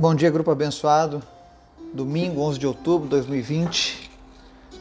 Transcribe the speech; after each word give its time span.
Bom 0.00 0.14
dia, 0.14 0.30
grupo 0.30 0.50
abençoado. 0.50 1.22
Domingo, 1.92 2.40
11 2.40 2.58
de 2.58 2.66
outubro 2.66 3.04
de 3.04 3.10
2020. 3.10 4.10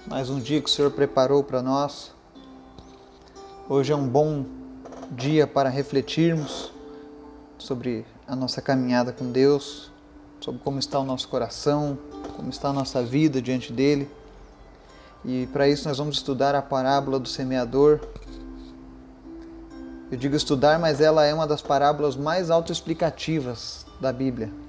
Mais 0.08 0.30
um 0.30 0.40
dia 0.40 0.61
que 0.61 0.69
o 0.69 0.72
Senhor 0.72 0.92
preparou 0.92 1.43
para 1.43 1.61
nós. 1.61 2.14
Hoje 3.67 3.92
é 3.92 3.95
um 3.97 4.08
bom 4.08 4.45
dia 5.11 5.45
para 5.45 5.67
refletirmos 5.67 6.71
sobre 7.58 8.05
a 8.25 8.34
nossa 8.34 8.61
caminhada 8.61 9.11
com 9.11 9.29
Deus, 9.29 9.92
sobre 10.40 10.62
como 10.62 10.80
está 10.80 10.98
o 10.98 11.04
nosso 11.04 11.28
coração, 11.28 12.00
como 12.38 12.50
está 12.50 12.70
a 12.70 12.74
nossa 12.74 13.04
vida 13.04 13.42
diante 13.42 13.74
dele. 13.74 14.10
E 15.26 15.48
para 15.48 15.68
isso 15.68 15.86
nós 15.86 15.98
vamos 15.98 16.16
estudar 16.16 16.56
a 16.56 16.62
parábola 16.62 17.20
do 17.20 17.28
semeador. 17.28 18.00
Eu 20.10 20.18
digo 20.18 20.38
estudar, 20.38 20.80
mas 20.80 21.02
ela 21.02 21.26
é 21.26 21.34
uma 21.34 21.46
das 21.46 21.62
parábolas 21.62 22.16
mais 22.16 22.50
autoexplicativas 22.50 23.86
da 24.00 24.14
Bíblia 24.14 24.69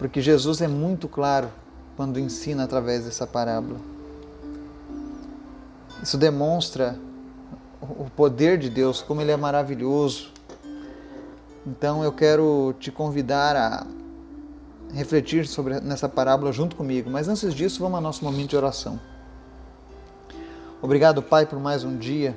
porque 0.00 0.22
Jesus 0.22 0.62
é 0.62 0.66
muito 0.66 1.06
claro 1.06 1.52
quando 1.94 2.18
ensina 2.18 2.64
através 2.64 3.04
dessa 3.04 3.26
parábola. 3.26 3.78
Isso 6.02 6.16
demonstra 6.16 6.98
o 7.82 8.08
poder 8.16 8.56
de 8.56 8.70
Deus, 8.70 9.02
como 9.02 9.20
ele 9.20 9.30
é 9.30 9.36
maravilhoso. 9.36 10.32
Então 11.66 12.02
eu 12.02 12.10
quero 12.10 12.74
te 12.80 12.90
convidar 12.90 13.54
a 13.54 13.86
refletir 14.94 15.46
sobre 15.46 15.78
nessa 15.80 16.08
parábola 16.08 16.50
junto 16.50 16.76
comigo, 16.76 17.10
mas 17.10 17.28
antes 17.28 17.54
disso, 17.54 17.80
vamos 17.80 17.96
ao 17.96 18.02
nosso 18.02 18.24
momento 18.24 18.48
de 18.48 18.56
oração. 18.56 18.98
Obrigado, 20.80 21.22
Pai, 21.22 21.44
por 21.44 21.60
mais 21.60 21.84
um 21.84 21.98
dia. 21.98 22.34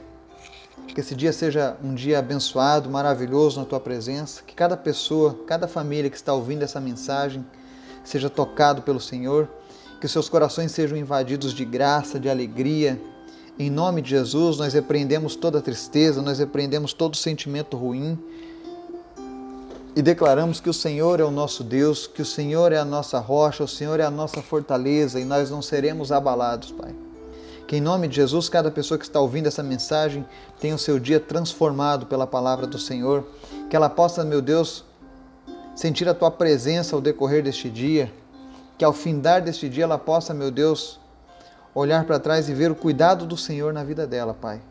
Que 0.88 1.00
esse 1.00 1.16
dia 1.16 1.34
seja 1.34 1.76
um 1.84 1.94
dia 1.94 2.20
abençoado, 2.20 2.90
maravilhoso 2.90 3.60
na 3.60 3.66
tua 3.66 3.80
presença. 3.80 4.44
Que 4.46 4.54
cada 4.54 4.78
pessoa, 4.78 5.40
cada 5.48 5.68
família 5.68 6.10
que 6.10 6.16
está 6.16 6.34
ouvindo 6.34 6.64
essa 6.64 6.80
mensagem 6.80 7.46
seja 8.04 8.30
tocado 8.30 8.82
pelo 8.82 9.00
Senhor. 9.00 9.50
Que 10.00 10.08
seus 10.08 10.30
corações 10.30 10.72
sejam 10.72 10.98
invadidos 10.98 11.54
de 11.54 11.66
graça, 11.66 12.20
de 12.20 12.30
alegria. 12.30 13.02
Em 13.58 13.70
nome 13.70 14.02
de 14.02 14.10
Jesus, 14.12 14.58
nós 14.58 14.74
repreendemos 14.74 15.36
toda 15.36 15.62
tristeza, 15.62 16.22
nós 16.22 16.40
repreendemos 16.40 16.94
todo 16.94 17.16
sentimento 17.16 17.78
ruim 17.78 18.18
e 19.96 20.02
declaramos 20.02 20.60
que 20.60 20.70
o 20.70 20.74
Senhor 20.74 21.20
é 21.20 21.24
o 21.24 21.30
nosso 21.30 21.64
Deus, 21.64 22.08
que 22.08 22.22
o 22.22 22.26
Senhor 22.26 22.72
é 22.72 22.78
a 22.78 22.86
nossa 22.86 23.20
rocha, 23.20 23.64
o 23.64 23.68
Senhor 23.68 24.00
é 24.00 24.04
a 24.04 24.12
nossa 24.12 24.42
fortaleza 24.42 25.20
e 25.20 25.26
nós 25.26 25.52
não 25.52 25.62
seremos 25.62 26.12
abalados, 26.12 26.72
Pai. 26.72 26.94
Que 27.68 27.78
em 27.78 27.82
nome 27.82 28.08
de 28.08 28.16
Jesus, 28.16 28.50
cada 28.50 28.70
pessoa 28.70 28.98
que 28.98 29.06
está 29.06 29.20
ouvindo 29.20 29.48
essa 29.48 29.64
mensagem 29.64 30.26
tenha 30.60 30.76
o 30.76 30.80
seu 30.80 31.00
dia 31.00 31.20
transformado 31.20 32.06
pela 32.06 32.28
palavra 32.28 32.68
do 32.68 32.78
Senhor. 32.78 33.26
Que 33.70 33.76
ela 33.76 33.90
possa, 33.90 34.24
meu 34.24 34.42
Deus, 34.42 34.84
sentir 35.76 36.08
a 36.08 36.14
tua 36.14 36.30
presença 36.30 36.96
ao 36.96 37.02
decorrer 37.02 37.44
deste 37.44 37.70
dia. 37.70 38.12
Que 38.78 38.86
ao 38.86 38.94
findar 38.94 39.42
deste 39.42 39.70
dia 39.70 39.86
ela 39.86 39.98
possa, 39.98 40.34
meu 40.34 40.52
Deus, 40.52 41.00
olhar 41.74 42.06
para 42.06 42.20
trás 42.20 42.50
e 42.50 42.54
ver 42.54 42.72
o 42.72 42.76
cuidado 42.76 43.26
do 43.26 43.38
Senhor 43.38 43.74
na 43.74 43.84
vida 43.84 44.06
dela, 44.06 44.34
Pai. 44.34 44.62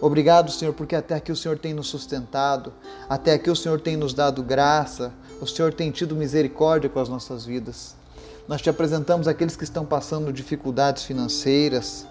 Obrigado, 0.00 0.52
Senhor, 0.52 0.72
porque 0.72 0.94
até 0.94 1.16
aqui 1.16 1.32
o 1.32 1.36
Senhor 1.36 1.58
tem 1.58 1.74
nos 1.74 1.88
sustentado, 1.88 2.72
até 3.08 3.32
aqui 3.32 3.50
o 3.50 3.56
Senhor 3.56 3.80
tem 3.80 3.96
nos 3.96 4.14
dado 4.14 4.44
graça, 4.44 5.12
o 5.40 5.46
Senhor 5.46 5.74
tem 5.74 5.90
tido 5.90 6.14
misericórdia 6.14 6.88
com 6.88 7.00
as 7.00 7.08
nossas 7.08 7.44
vidas. 7.44 7.96
Nós 8.46 8.62
te 8.62 8.70
apresentamos 8.70 9.26
aqueles 9.26 9.56
que 9.56 9.64
estão 9.64 9.84
passando 9.84 10.32
dificuldades 10.32 11.02
financeiras, 11.02 12.06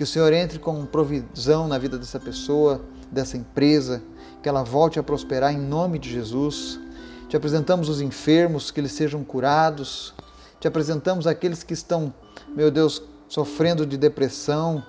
que 0.00 0.04
o 0.04 0.06
Senhor 0.06 0.32
entre 0.32 0.58
com 0.58 0.86
provisão 0.86 1.68
na 1.68 1.76
vida 1.76 1.98
dessa 1.98 2.18
pessoa, 2.18 2.80
dessa 3.12 3.36
empresa, 3.36 4.02
que 4.42 4.48
ela 4.48 4.62
volte 4.62 4.98
a 4.98 5.02
prosperar 5.02 5.52
em 5.52 5.58
nome 5.58 5.98
de 5.98 6.10
Jesus. 6.10 6.80
Te 7.28 7.36
apresentamos 7.36 7.90
os 7.90 8.00
enfermos, 8.00 8.70
que 8.70 8.80
eles 8.80 8.92
sejam 8.92 9.22
curados. 9.22 10.14
Te 10.58 10.66
apresentamos 10.66 11.26
aqueles 11.26 11.62
que 11.62 11.74
estão, 11.74 12.14
meu 12.56 12.70
Deus, 12.70 13.02
sofrendo 13.28 13.84
de 13.84 13.98
depressão. 13.98 14.82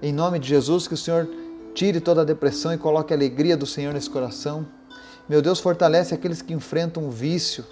Em 0.00 0.12
nome 0.12 0.38
de 0.38 0.50
Jesus, 0.50 0.86
que 0.86 0.94
o 0.94 0.96
Senhor 0.96 1.28
tire 1.74 1.98
toda 1.98 2.20
a 2.20 2.24
depressão 2.24 2.72
e 2.72 2.78
coloque 2.78 3.12
a 3.12 3.16
alegria 3.16 3.56
do 3.56 3.66
Senhor 3.66 3.92
nesse 3.92 4.08
coração. 4.08 4.64
Meu 5.28 5.42
Deus, 5.42 5.58
fortalece 5.58 6.14
aqueles 6.14 6.40
que 6.40 6.54
enfrentam 6.54 7.04
o 7.04 7.10
vício. 7.10 7.64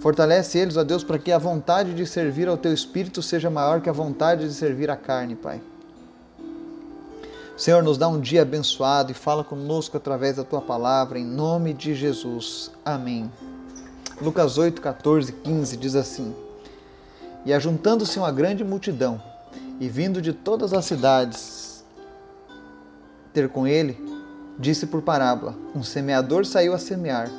Fortalece 0.00 0.58
eles, 0.58 0.76
ó 0.76 0.82
Deus, 0.82 1.04
para 1.04 1.18
que 1.18 1.30
a 1.30 1.38
vontade 1.38 1.94
de 1.94 2.06
servir 2.06 2.48
ao 2.48 2.56
teu 2.56 2.72
espírito 2.72 3.22
seja 3.22 3.50
maior 3.50 3.82
que 3.82 3.88
a 3.88 3.92
vontade 3.92 4.48
de 4.48 4.54
servir 4.54 4.90
à 4.90 4.96
carne, 4.96 5.36
Pai. 5.36 5.60
Senhor, 7.54 7.82
nos 7.82 7.98
dá 7.98 8.08
um 8.08 8.18
dia 8.18 8.40
abençoado 8.40 9.12
e 9.12 9.14
fala 9.14 9.44
conosco 9.44 9.98
através 9.98 10.36
da 10.36 10.44
tua 10.44 10.62
palavra, 10.62 11.18
em 11.18 11.24
nome 11.26 11.74
de 11.74 11.94
Jesus. 11.94 12.70
Amém. 12.82 13.30
Lucas 14.22 14.56
8, 14.56 14.80
14, 14.80 15.30
15 15.32 15.76
diz 15.76 15.94
assim: 15.94 16.34
E 17.44 17.52
ajuntando-se 17.52 18.18
uma 18.18 18.32
grande 18.32 18.64
multidão, 18.64 19.20
e 19.78 19.86
vindo 19.86 20.22
de 20.22 20.32
todas 20.32 20.72
as 20.72 20.86
cidades 20.86 21.84
ter 23.34 23.50
com 23.50 23.66
ele, 23.66 23.98
disse 24.58 24.86
por 24.86 25.02
parábola: 25.02 25.54
Um 25.74 25.82
semeador 25.82 26.46
saiu 26.46 26.72
a 26.72 26.78
semear 26.78 27.30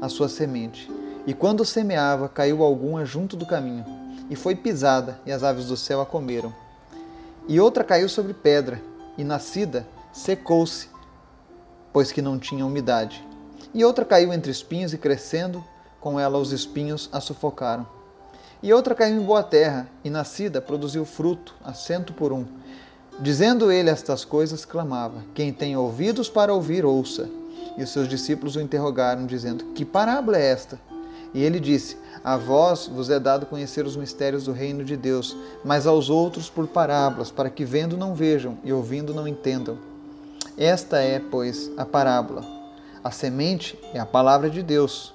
a 0.00 0.08
sua 0.08 0.28
semente, 0.28 0.88
e 1.26 1.32
quando 1.32 1.64
semeava, 1.64 2.28
caiu 2.28 2.62
alguma 2.62 3.04
junto 3.04 3.36
do 3.36 3.46
caminho, 3.46 3.84
e 4.28 4.36
foi 4.36 4.54
pisada, 4.54 5.18
e 5.24 5.32
as 5.32 5.42
aves 5.42 5.66
do 5.66 5.76
céu 5.76 6.00
a 6.00 6.06
comeram. 6.06 6.54
E 7.48 7.58
outra 7.58 7.82
caiu 7.82 8.08
sobre 8.08 8.34
pedra, 8.34 8.80
e 9.16 9.24
nascida 9.24 9.86
secou-se, 10.12 10.88
pois 11.92 12.12
que 12.12 12.20
não 12.20 12.38
tinha 12.38 12.66
umidade. 12.66 13.26
E 13.72 13.84
outra 13.84 14.04
caiu 14.04 14.32
entre 14.32 14.50
espinhos 14.50 14.92
e 14.92 14.98
crescendo, 14.98 15.64
com 16.00 16.20
ela 16.20 16.38
os 16.38 16.52
espinhos 16.52 17.08
a 17.12 17.20
sufocaram. 17.20 17.86
E 18.62 18.72
outra 18.72 18.94
caiu 18.94 19.16
em 19.16 19.24
boa 19.24 19.42
terra, 19.42 19.88
e 20.02 20.10
nascida 20.10 20.60
produziu 20.60 21.04
fruto, 21.04 21.54
a 21.64 21.72
cento 21.72 22.12
por 22.12 22.32
um. 22.32 22.46
Dizendo 23.20 23.70
ele 23.70 23.90
estas 23.90 24.24
coisas, 24.24 24.64
clamava: 24.64 25.22
Quem 25.34 25.52
tem 25.52 25.76
ouvidos 25.76 26.28
para 26.28 26.52
ouvir, 26.52 26.84
ouça. 26.84 27.28
E 27.76 27.82
os 27.82 27.90
seus 27.90 28.08
discípulos 28.08 28.56
o 28.56 28.60
interrogaram, 28.60 29.26
dizendo: 29.26 29.66
Que 29.66 29.84
parábola 29.84 30.38
é 30.38 30.46
esta? 30.46 30.78
E 31.34 31.42
ele 31.42 31.58
disse: 31.58 31.96
A 32.22 32.36
vós 32.36 32.86
vos 32.86 33.10
é 33.10 33.18
dado 33.18 33.44
conhecer 33.44 33.84
os 33.84 33.96
mistérios 33.96 34.44
do 34.44 34.52
reino 34.52 34.84
de 34.84 34.96
Deus, 34.96 35.36
mas 35.64 35.86
aos 35.86 36.08
outros 36.08 36.48
por 36.48 36.68
parábolas, 36.68 37.30
para 37.30 37.50
que 37.50 37.64
vendo 37.64 37.96
não 37.96 38.14
vejam 38.14 38.56
e 38.62 38.72
ouvindo 38.72 39.12
não 39.12 39.26
entendam. 39.26 39.76
Esta 40.56 40.98
é, 40.98 41.18
pois, 41.18 41.70
a 41.76 41.84
parábola. 41.84 42.44
A 43.02 43.10
semente 43.10 43.78
é 43.92 43.98
a 43.98 44.06
palavra 44.06 44.48
de 44.48 44.62
Deus, 44.62 45.12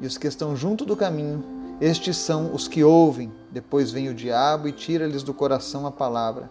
e 0.00 0.06
os 0.06 0.18
que 0.18 0.26
estão 0.26 0.56
junto 0.56 0.84
do 0.84 0.96
caminho, 0.96 1.44
estes 1.80 2.16
são 2.16 2.52
os 2.52 2.66
que 2.66 2.82
ouvem. 2.82 3.32
Depois 3.50 3.92
vem 3.92 4.08
o 4.08 4.14
diabo 4.14 4.66
e 4.66 4.72
tira-lhes 4.72 5.22
do 5.22 5.32
coração 5.32 5.86
a 5.86 5.90
palavra, 5.92 6.50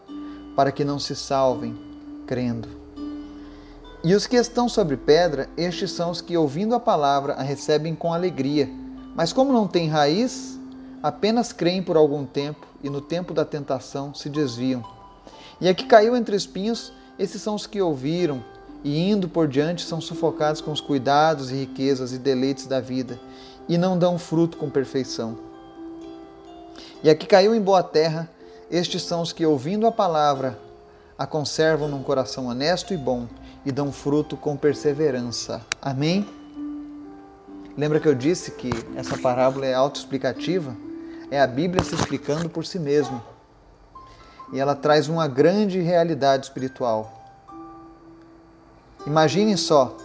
para 0.55 0.72
que 0.72 0.85
não 0.85 0.97
se 0.97 1.16
salvem, 1.16 1.78
crendo. 2.25 2.67
E 4.03 4.16
os 4.16 4.25
que 4.25 4.35
estão 4.35 4.67
sobre 4.67 4.97
pedra, 4.97 5.47
estes 5.55 5.91
são 5.91 6.09
os 6.09 6.22
que, 6.22 6.35
ouvindo 6.35 6.73
a 6.73 6.79
palavra, 6.79 7.33
a 7.33 7.43
recebem 7.43 7.93
com 7.93 8.13
alegria 8.13 8.81
mas 9.16 9.33
como 9.33 9.51
não 9.51 9.67
tem 9.67 9.88
raiz, 9.88 10.59
apenas 11.01 11.51
creem 11.51 11.83
por 11.83 11.97
algum 11.97 12.25
tempo 12.25 12.66
e 12.83 12.89
no 12.89 13.01
tempo 13.01 13.33
da 13.33 13.45
tentação 13.45 14.13
se 14.13 14.29
desviam. 14.29 14.83
E 15.59 15.67
a 15.67 15.73
que 15.73 15.85
caiu 15.85 16.16
entre 16.16 16.35
espinhos, 16.35 16.91
esses 17.19 17.41
são 17.41 17.55
os 17.55 17.67
que 17.67 17.81
ouviram 17.81 18.44
e 18.83 19.11
indo 19.11 19.29
por 19.29 19.47
diante 19.47 19.85
são 19.85 20.01
sufocados 20.01 20.61
com 20.61 20.72
os 20.72 20.81
cuidados 20.81 21.51
e 21.51 21.55
riquezas 21.55 22.13
e 22.13 22.17
deleites 22.17 22.66
da 22.66 22.79
vida 22.79 23.19
e 23.67 23.77
não 23.77 23.97
dão 23.97 24.17
fruto 24.17 24.57
com 24.57 24.69
perfeição. 24.69 25.38
E 27.03 27.09
a 27.09 27.16
que 27.16 27.28
caiu 27.28 27.53
em 27.53 27.61
boa 27.61 27.83
terra, 27.83 28.29
estes 28.69 29.03
são 29.03 29.22
os 29.22 29.31
que 29.31 29.45
ouvindo 29.45 29.85
a 29.85 29.91
palavra 29.91 30.57
a 31.17 31.28
conservam 31.28 31.88
num 31.88 32.01
coração 32.01 32.47
honesto 32.47 32.93
e 32.93 32.97
bom 32.97 33.28
e 33.63 33.72
dão 33.72 33.91
fruto 33.91 34.35
com 34.35 34.57
perseverança. 34.57 35.61
Amém. 35.79 36.41
Lembra 37.78 38.00
que 38.00 38.08
eu 38.08 38.14
disse 38.14 38.52
que 38.52 38.70
essa 38.96 39.18
parábola 39.18 39.66
é 39.66 39.73
autoexplicativa? 39.73 40.76
É 41.29 41.41
a 41.41 41.47
Bíblia 41.47 41.84
se 41.84 41.96
explicando 41.96 42.50
por 42.50 42.66
si 42.66 42.78
mesma. 42.78 43.23
E 44.52 44.59
ela 44.59 44.76
traz 44.76 45.08
uma 45.08 45.28
grande 45.28 45.79
realidade 45.79 46.46
espiritual. 46.46 47.12
Imaginem 49.08 49.56
só, 49.56 49.96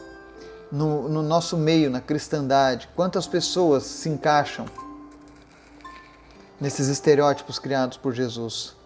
no, 0.71 1.09
no 1.09 1.23
nosso 1.23 1.57
meio, 1.57 1.91
na 1.91 2.01
cristandade, 2.01 2.89
quantas 2.95 3.27
pessoas 3.27 3.83
se 3.83 4.09
encaixam 4.09 4.67
nesses 6.61 6.87
estereótipos 6.87 7.59
criados 7.59 7.97
por 7.97 8.15
Jesus. 8.15 8.77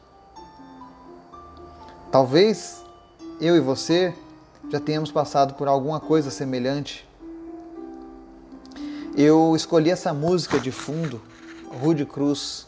Talvez 2.11 2.83
eu 3.41 3.57
e 3.57 3.61
você 3.61 4.15
já 4.71 4.81
tenhamos 4.81 5.13
passado 5.13 5.55
por 5.55 5.69
alguma 5.69 6.01
coisa 6.01 6.31
semelhante 6.31 7.10
eu 9.17 9.55
escolhi 9.57 9.91
essa 9.91 10.15
música 10.15 10.59
de 10.59 10.71
fundo, 10.71 11.21
Rude 11.83 12.05
Cruz, 12.05 12.67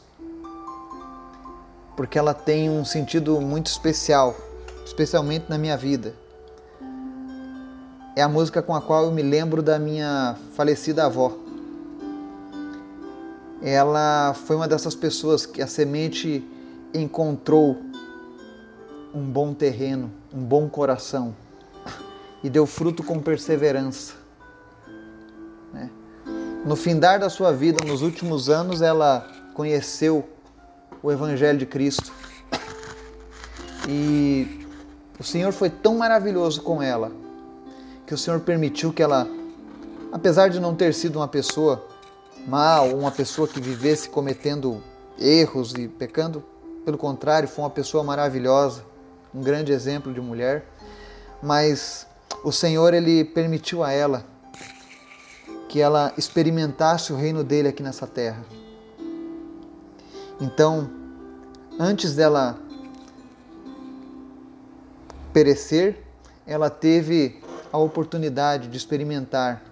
porque 1.96 2.18
ela 2.18 2.34
tem 2.34 2.68
um 2.68 2.84
sentido 2.84 3.40
muito 3.40 3.66
especial, 3.66 4.36
especialmente 4.84 5.46
na 5.48 5.56
minha 5.56 5.76
vida. 5.76 6.14
É 8.16 8.22
a 8.22 8.28
música 8.28 8.60
com 8.60 8.74
a 8.74 8.80
qual 8.80 9.04
eu 9.04 9.12
me 9.12 9.22
lembro 9.22 9.62
da 9.62 9.78
minha 9.78 10.36
falecida 10.54 11.06
avó. 11.06 11.32
ela 13.62 14.34
foi 14.34 14.56
uma 14.56 14.66
dessas 14.66 14.94
pessoas 14.94 15.46
que 15.46 15.62
a 15.62 15.68
semente 15.68 16.44
encontrou 16.92 17.78
um 19.14 19.22
bom 19.22 19.54
terreno, 19.54 20.10
um 20.34 20.42
bom 20.42 20.68
coração 20.68 21.34
e 22.42 22.50
deu 22.50 22.66
fruto 22.66 23.04
com 23.04 23.20
perseverança. 23.20 24.21
No 26.64 26.76
findar 26.76 27.18
da 27.18 27.28
sua 27.28 27.52
vida, 27.52 27.84
nos 27.84 28.02
últimos 28.02 28.48
anos, 28.48 28.82
ela 28.82 29.26
conheceu 29.52 30.28
o 31.02 31.10
Evangelho 31.10 31.58
de 31.58 31.66
Cristo. 31.66 32.12
E 33.88 34.64
o 35.18 35.24
Senhor 35.24 35.52
foi 35.52 35.68
tão 35.68 35.98
maravilhoso 35.98 36.62
com 36.62 36.80
ela 36.80 37.10
que 38.06 38.14
o 38.14 38.18
Senhor 38.18 38.38
permitiu 38.40 38.92
que 38.92 39.02
ela, 39.02 39.26
apesar 40.12 40.50
de 40.50 40.60
não 40.60 40.72
ter 40.72 40.94
sido 40.94 41.16
uma 41.16 41.26
pessoa 41.26 41.84
mal, 42.46 42.90
uma 42.90 43.10
pessoa 43.10 43.48
que 43.48 43.60
vivesse 43.60 44.08
cometendo 44.08 44.80
erros 45.18 45.74
e 45.74 45.88
pecando, 45.88 46.44
pelo 46.84 46.96
contrário, 46.96 47.48
foi 47.48 47.64
uma 47.64 47.70
pessoa 47.70 48.04
maravilhosa, 48.04 48.84
um 49.34 49.40
grande 49.40 49.72
exemplo 49.72 50.14
de 50.14 50.20
mulher, 50.20 50.64
mas 51.42 52.06
o 52.44 52.52
Senhor 52.52 52.94
ele 52.94 53.24
permitiu 53.24 53.82
a 53.82 53.90
ela 53.90 54.31
que 55.72 55.80
ela 55.80 56.12
experimentasse 56.18 57.14
o 57.14 57.16
reino 57.16 57.42
dele 57.42 57.68
aqui 57.68 57.82
nessa 57.82 58.06
terra. 58.06 58.44
Então, 60.38 60.90
antes 61.80 62.14
dela 62.14 62.58
perecer, 65.32 65.96
ela 66.46 66.68
teve 66.68 67.42
a 67.72 67.78
oportunidade 67.78 68.68
de 68.68 68.76
experimentar 68.76 69.62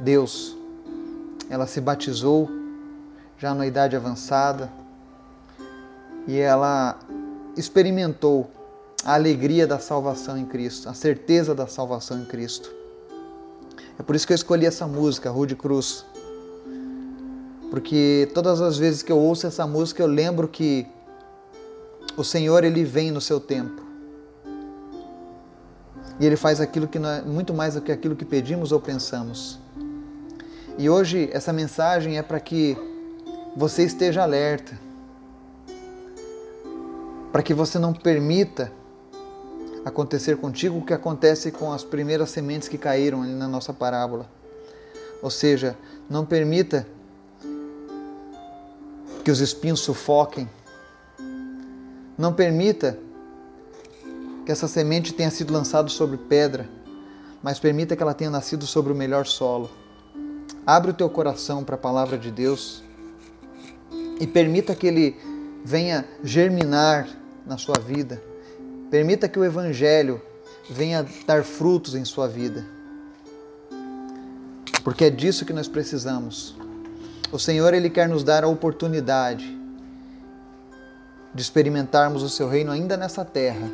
Deus. 0.00 0.56
Ela 1.50 1.66
se 1.66 1.78
batizou 1.78 2.48
já 3.36 3.54
na 3.54 3.66
idade 3.66 3.94
avançada 3.94 4.72
e 6.26 6.38
ela 6.38 6.98
experimentou 7.54 8.50
a 9.04 9.12
alegria 9.12 9.66
da 9.66 9.78
salvação 9.78 10.38
em 10.38 10.46
Cristo, 10.46 10.88
a 10.88 10.94
certeza 10.94 11.54
da 11.54 11.66
salvação 11.66 12.18
em 12.18 12.24
Cristo. 12.24 12.85
É 13.98 14.02
por 14.02 14.14
isso 14.14 14.26
que 14.26 14.32
eu 14.32 14.36
escolhi 14.36 14.66
essa 14.66 14.86
música, 14.86 15.30
Rude 15.30 15.56
Cruz. 15.56 16.04
Porque 17.70 18.30
todas 18.34 18.60
as 18.60 18.76
vezes 18.78 19.02
que 19.02 19.10
eu 19.10 19.18
ouço 19.18 19.46
essa 19.46 19.66
música, 19.66 20.02
eu 20.02 20.06
lembro 20.06 20.46
que 20.46 20.86
o 22.16 22.24
Senhor 22.24 22.64
ele 22.64 22.84
vem 22.84 23.10
no 23.10 23.20
seu 23.20 23.40
tempo. 23.40 23.82
E 26.18 26.24
ele 26.24 26.36
faz 26.36 26.60
aquilo 26.60 26.88
que 26.88 26.98
é 26.98 27.22
muito 27.22 27.52
mais 27.52 27.74
do 27.74 27.80
que 27.80 27.92
aquilo 27.92 28.16
que 28.16 28.24
pedimos 28.24 28.72
ou 28.72 28.80
pensamos. 28.80 29.58
E 30.78 30.88
hoje 30.88 31.28
essa 31.32 31.52
mensagem 31.52 32.18
é 32.18 32.22
para 32.22 32.40
que 32.40 32.76
você 33.56 33.82
esteja 33.82 34.22
alerta, 34.22 34.78
para 37.32 37.42
que 37.42 37.52
você 37.52 37.78
não 37.78 37.92
permita 37.92 38.72
acontecer 39.86 40.36
contigo 40.36 40.78
o 40.78 40.84
que 40.84 40.92
acontece 40.92 41.52
com 41.52 41.72
as 41.72 41.84
primeiras 41.84 42.30
sementes 42.30 42.66
que 42.66 42.76
caíram 42.76 43.22
ali 43.22 43.32
na 43.32 43.46
nossa 43.46 43.72
parábola. 43.72 44.28
Ou 45.22 45.30
seja, 45.30 45.78
não 46.10 46.26
permita 46.26 46.84
que 49.24 49.30
os 49.30 49.38
espinhos 49.38 49.78
sufoquem. 49.78 50.50
Não 52.18 52.32
permita 52.32 52.98
que 54.44 54.50
essa 54.50 54.66
semente 54.66 55.14
tenha 55.14 55.30
sido 55.30 55.52
lançada 55.52 55.88
sobre 55.88 56.16
pedra, 56.16 56.68
mas 57.40 57.60
permita 57.60 57.94
que 57.94 58.02
ela 58.02 58.12
tenha 58.12 58.30
nascido 58.30 58.66
sobre 58.66 58.92
o 58.92 58.96
melhor 58.96 59.24
solo. 59.24 59.70
Abre 60.66 60.90
o 60.90 60.94
teu 60.94 61.08
coração 61.08 61.62
para 61.62 61.76
a 61.76 61.78
palavra 61.78 62.18
de 62.18 62.32
Deus 62.32 62.82
e 64.18 64.26
permita 64.26 64.74
que 64.74 64.88
ele 64.88 65.16
venha 65.64 66.04
germinar 66.24 67.08
na 67.46 67.56
sua 67.56 67.78
vida. 67.78 68.20
Permita 68.90 69.28
que 69.28 69.38
o 69.38 69.44
evangelho 69.44 70.20
venha 70.70 71.06
dar 71.26 71.42
frutos 71.42 71.94
em 71.94 72.04
sua 72.04 72.28
vida. 72.28 72.64
Porque 74.84 75.04
é 75.04 75.10
disso 75.10 75.44
que 75.44 75.52
nós 75.52 75.68
precisamos. 75.68 76.54
O 77.32 77.38
Senhor 77.38 77.74
ele 77.74 77.90
quer 77.90 78.08
nos 78.08 78.22
dar 78.22 78.44
a 78.44 78.48
oportunidade 78.48 79.56
de 81.34 81.42
experimentarmos 81.42 82.22
o 82.22 82.28
seu 82.28 82.48
reino 82.48 82.70
ainda 82.70 82.96
nessa 82.96 83.24
terra 83.24 83.68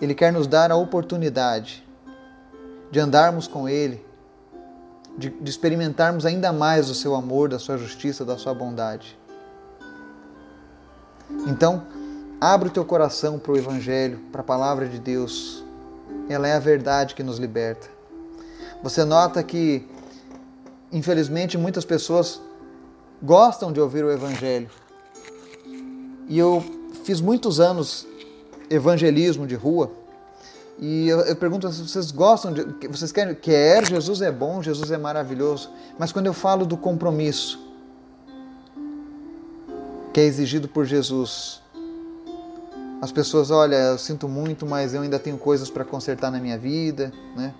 ele 0.00 0.14
quer 0.14 0.32
nos 0.32 0.46
dar 0.46 0.70
a 0.70 0.76
oportunidade 0.76 1.84
de 2.90 3.00
andarmos 3.00 3.48
com 3.48 3.68
Ele, 3.68 4.04
de, 5.16 5.30
de 5.30 5.50
experimentarmos 5.50 6.24
ainda 6.24 6.52
mais 6.52 6.88
o 6.88 6.94
seu 6.94 7.14
amor, 7.14 7.48
da 7.48 7.58
sua 7.58 7.76
justiça, 7.76 8.24
da 8.24 8.38
sua 8.38 8.54
bondade. 8.54 9.18
Então, 11.46 11.84
abre 12.40 12.68
o 12.68 12.70
teu 12.70 12.84
coração 12.84 13.38
para 13.38 13.52
o 13.52 13.56
Evangelho, 13.56 14.20
para 14.30 14.40
a 14.40 14.44
palavra 14.44 14.86
de 14.86 14.98
Deus. 14.98 15.64
Ela 16.28 16.48
é 16.48 16.54
a 16.54 16.58
verdade 16.58 17.14
que 17.14 17.22
nos 17.22 17.38
liberta. 17.38 17.88
Você 18.82 19.04
nota 19.04 19.42
que, 19.42 19.86
infelizmente, 20.92 21.58
muitas 21.58 21.84
pessoas 21.84 22.40
gostam 23.22 23.72
de 23.72 23.80
ouvir 23.80 24.04
o 24.04 24.10
Evangelho. 24.10 24.70
E 26.28 26.38
eu 26.38 26.64
fiz 27.04 27.20
muitos 27.20 27.58
anos 27.58 28.06
evangelismo 28.70 29.46
de 29.46 29.54
rua. 29.54 29.90
E 30.78 31.08
eu, 31.08 31.20
eu 31.20 31.34
pergunto 31.34 31.70
se 31.72 31.88
vocês 31.88 32.10
gostam 32.10 32.52
de. 32.52 32.62
Vocês 32.88 33.10
querem. 33.10 33.34
Quer, 33.34 33.84
Jesus 33.84 34.22
é 34.22 34.30
bom, 34.30 34.62
Jesus 34.62 34.90
é 34.90 34.98
maravilhoso. 34.98 35.70
Mas 35.98 36.12
quando 36.12 36.26
eu 36.26 36.32
falo 36.32 36.64
do 36.64 36.76
compromisso 36.76 37.66
que 40.12 40.20
é 40.20 40.24
exigido 40.24 40.68
por 40.68 40.84
Jesus, 40.84 41.60
as 43.00 43.12
pessoas, 43.12 43.50
olha, 43.50 43.76
eu 43.76 43.98
sinto 43.98 44.28
muito, 44.28 44.66
mas 44.66 44.92
eu 44.92 45.02
ainda 45.02 45.18
tenho 45.18 45.38
coisas 45.38 45.70
para 45.70 45.84
consertar 45.84 46.32
na 46.32 46.40
minha 46.40 46.58
vida, 46.58 47.12
né? 47.36 47.54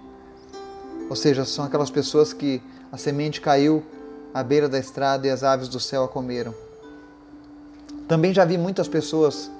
Ou 1.09 1.15
seja, 1.15 1.45
são 1.45 1.65
aquelas 1.65 1.91
pessoas 1.91 2.33
que 2.33 2.61
a 2.91 2.99
semente 2.99 3.41
caiu 3.41 3.85
à 4.35 4.43
beira 4.43 4.69
da 4.69 4.79
estrada 4.79 5.27
e 5.27 5.31
as 5.31 5.45
aves 5.45 5.69
do 5.69 5.79
céu 5.79 6.05
a 6.05 6.09
comeram. 6.09 6.53
Também 8.09 8.35
já 8.35 8.45
vi 8.45 8.59
muitas 8.59 8.89
pessoas 8.89 9.51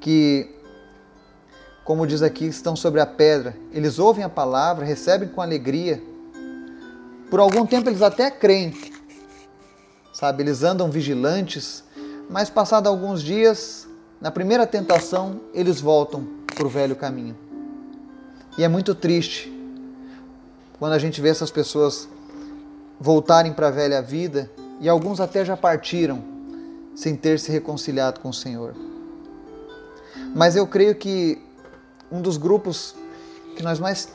que, 0.00 0.50
como 1.82 2.06
diz 2.06 2.20
aqui, 2.20 2.46
estão 2.46 2.76
sobre 2.76 3.00
a 3.00 3.06
pedra. 3.06 3.56
Eles 3.72 3.98
ouvem 3.98 4.22
a 4.22 4.28
palavra, 4.28 4.84
recebem 4.84 5.28
com 5.28 5.40
alegria. 5.40 6.02
Por 7.30 7.40
algum 7.40 7.64
tempo 7.64 7.88
eles 7.88 8.02
até 8.02 8.30
creem, 8.30 8.76
sabe? 10.12 10.42
Eles 10.42 10.62
andam 10.62 10.90
vigilantes, 10.90 11.82
mas 12.28 12.50
passado 12.50 12.86
alguns 12.86 13.22
dias, 13.22 13.88
na 14.24 14.30
primeira 14.30 14.66
tentação, 14.66 15.38
eles 15.52 15.82
voltam 15.82 16.26
para 16.46 16.64
o 16.64 16.68
velho 16.70 16.96
caminho. 16.96 17.36
E 18.56 18.64
é 18.64 18.68
muito 18.68 18.94
triste 18.94 19.52
quando 20.78 20.94
a 20.94 20.98
gente 20.98 21.20
vê 21.20 21.28
essas 21.28 21.50
pessoas 21.50 22.08
voltarem 22.98 23.52
para 23.52 23.68
a 23.68 23.70
velha 23.70 24.00
vida 24.00 24.50
e 24.80 24.88
alguns 24.88 25.20
até 25.20 25.44
já 25.44 25.58
partiram 25.58 26.24
sem 26.96 27.14
ter 27.14 27.38
se 27.38 27.52
reconciliado 27.52 28.20
com 28.20 28.30
o 28.30 28.32
Senhor. 28.32 28.74
Mas 30.34 30.56
eu 30.56 30.66
creio 30.66 30.94
que 30.94 31.38
um 32.10 32.22
dos 32.22 32.38
grupos 32.38 32.94
que 33.54 33.62
nós 33.62 33.78
mais 33.78 34.08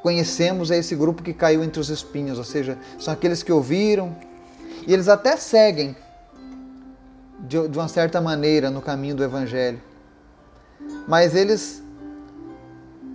conhecemos 0.00 0.70
é 0.70 0.78
esse 0.78 0.94
grupo 0.94 1.24
que 1.24 1.34
caiu 1.34 1.64
entre 1.64 1.80
os 1.80 1.88
espinhos, 1.88 2.38
ou 2.38 2.44
seja, 2.44 2.78
são 3.00 3.12
aqueles 3.12 3.42
que 3.42 3.50
ouviram 3.50 4.14
e 4.86 4.94
eles 4.94 5.08
até 5.08 5.36
seguem 5.36 5.96
de, 7.40 7.58
uma 7.58 7.88
certa 7.88 8.20
maneira 8.20 8.70
no 8.70 8.80
caminho 8.80 9.14
do 9.14 9.24
Evangelho, 9.24 9.80
mas 11.06 11.34
eles 11.34 11.82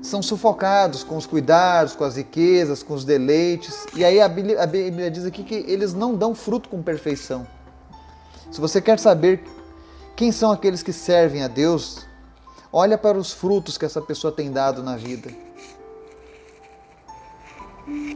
são 0.02 0.22
sufocados 0.22 1.04
com 1.04 1.18
os 1.18 1.26
cuidados, 1.26 1.96
com 1.96 2.04
as 2.04 2.16
riquezas, 2.16 2.84
com 2.84 2.94
os 2.94 3.04
deleites, 3.04 3.86
e 3.96 4.06
aí 4.06 4.22
a 4.22 4.28
Bíblia, 4.28 4.62
a 4.62 4.68
Bíblia 4.68 5.10
diz 5.10 5.26
aqui 5.26 5.44
que 5.44 5.56
eles 5.68 5.94
não 5.94 6.16
dão 6.16 6.36
fruto 6.36 6.70
com 6.70 6.82
perfeição. 6.82 7.48
Se 8.52 8.62
você 8.62 8.80
quer 8.80 9.00
saber 9.00 9.44
quem 10.16 10.32
são 10.32 10.52
aqueles 10.52 10.82
que 10.82 10.94
servem 10.94 11.44
a 11.44 11.48
Deus? 11.48 12.06
Olha 12.72 12.98
para 12.98 13.18
os 13.18 13.34
frutos 13.34 13.78
que 13.78 13.86
essa 13.86 14.02
pessoa 14.02 14.32
tem 14.32 14.52
dado 14.52 14.82
na 14.82 14.96
vida. 14.96 15.30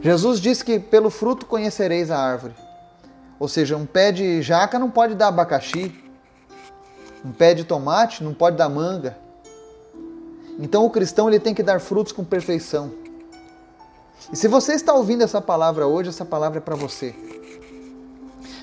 Jesus 0.02 0.40
disse 0.40 0.64
que 0.64 0.78
pelo 0.78 1.10
fruto 1.10 1.44
conhecereis 1.44 2.10
a 2.10 2.18
árvore. 2.18 2.54
Ou 3.40 3.48
seja, 3.48 3.74
um 3.74 3.86
pé 3.86 4.12
de 4.12 4.42
jaca 4.42 4.78
não 4.78 4.90
pode 4.90 5.14
dar 5.14 5.28
abacaxi. 5.28 5.94
Um 7.24 7.32
pé 7.32 7.54
de 7.54 7.64
tomate 7.64 8.22
não 8.22 8.34
pode 8.34 8.58
dar 8.58 8.68
manga. 8.68 9.16
Então 10.58 10.84
o 10.84 10.90
cristão 10.90 11.26
ele 11.26 11.40
tem 11.40 11.54
que 11.54 11.62
dar 11.62 11.80
frutos 11.80 12.12
com 12.12 12.22
perfeição. 12.22 12.92
E 14.30 14.36
se 14.36 14.46
você 14.46 14.74
está 14.74 14.92
ouvindo 14.92 15.24
essa 15.24 15.40
palavra 15.40 15.86
hoje, 15.86 16.10
essa 16.10 16.24
palavra 16.24 16.58
é 16.58 16.60
para 16.60 16.76
você. 16.76 17.14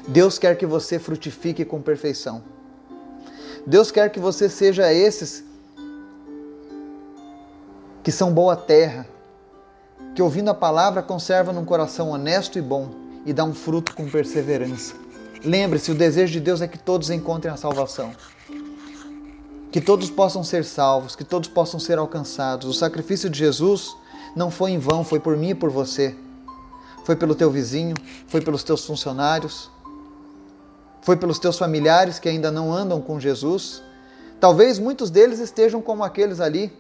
Deus 0.07 0.38
quer 0.38 0.55
que 0.55 0.65
você 0.65 1.00
frutifique 1.00 1.65
com 1.65 1.81
perfeição. 1.81 2.43
Deus 3.65 3.89
quer 3.89 4.12
que 4.12 4.19
você 4.19 4.48
seja 4.48 4.93
esses 4.93 5.43
que 8.03 8.12
são 8.12 8.31
boa 8.31 8.55
terra, 8.55 9.07
que 10.13 10.22
ouvindo 10.22 10.51
a 10.51 10.53
palavra 10.53 11.01
conserva 11.01 11.51
num 11.51 11.65
coração 11.65 12.12
honesto 12.12 12.60
e 12.60 12.62
bom 12.62 13.06
e 13.27 13.34
dá 13.34 13.43
um 13.43 13.53
fruto 13.53 13.93
com 13.93 14.10
perseverança. 14.10 14.96
Lembre-se, 15.43 15.91
o 15.91 15.96
desejo 15.96 16.31
de 16.31 16.39
Deus 16.39 16.62
é 16.62 16.67
que 16.67 16.79
todos 16.79 17.10
encontrem 17.10 17.53
a 17.53 17.57
salvação. 17.57 18.13
Que 19.69 19.81
todos 19.81 20.10
possam 20.10 20.46
ser 20.46 20.63
salvos, 20.63 21.13
que 21.13 21.25
todos 21.25 21.50
possam 21.50 21.77
ser 21.77 21.98
alcançados. 21.98 22.69
O 22.69 22.74
sacrifício 22.74 23.29
de 23.29 23.38
Jesus 23.38 23.93
não 24.34 24.50
foi 24.50 24.72
em 24.72 24.79
vão, 24.79 25.03
foi 25.03 25.19
por 25.19 25.36
mim 25.36 25.50
e 25.50 25.53
por 25.53 25.69
você. 25.69 26.15
Foi 27.03 27.17
pelo 27.17 27.36
teu 27.36 27.51
vizinho, 27.51 27.96
foi 28.27 28.39
pelos 28.39 28.63
teus 28.63 28.86
funcionários, 28.86 29.69
foi 31.01 31.17
pelos 31.17 31.38
teus 31.38 31.57
familiares 31.57 32.19
que 32.19 32.29
ainda 32.29 32.50
não 32.50 32.72
andam 32.74 33.01
com 33.01 33.19
Jesus. 33.19 33.84
Talvez 34.39 34.79
muitos 34.79 35.10
deles 35.10 35.39
estejam 35.39 35.81
como 35.81 36.01
aqueles 36.01 36.39
ali 36.39 36.72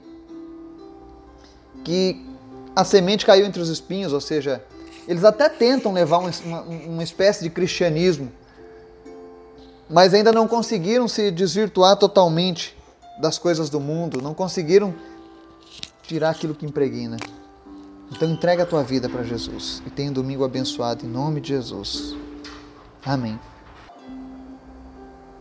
que 1.83 2.25
a 2.73 2.85
semente 2.85 3.25
caiu 3.25 3.45
entre 3.45 3.61
os 3.61 3.67
espinhos, 3.67 4.13
ou 4.13 4.21
seja, 4.21 4.63
eles 5.07 5.23
até 5.23 5.47
tentam 5.47 5.93
levar 5.93 6.17
uma, 6.17 6.61
uma 6.61 7.03
espécie 7.03 7.43
de 7.43 7.49
cristianismo, 7.49 8.31
mas 9.89 10.13
ainda 10.13 10.31
não 10.31 10.47
conseguiram 10.47 11.07
se 11.07 11.31
desvirtuar 11.31 11.95
totalmente 11.95 12.75
das 13.19 13.37
coisas 13.37 13.69
do 13.69 13.79
mundo, 13.79 14.21
não 14.21 14.33
conseguiram 14.33 14.93
tirar 16.03 16.31
aquilo 16.31 16.53
que 16.53 16.65
impregna. 16.65 17.17
Então 18.11 18.29
entrega 18.29 18.63
a 18.63 18.65
tua 18.65 18.83
vida 18.83 19.09
para 19.09 19.23
Jesus 19.23 19.81
e 19.85 19.89
tenha 19.89 20.09
um 20.09 20.13
domingo 20.13 20.43
abençoado 20.43 21.05
em 21.05 21.09
nome 21.09 21.41
de 21.41 21.49
Jesus. 21.49 22.15
Amém. 23.05 23.39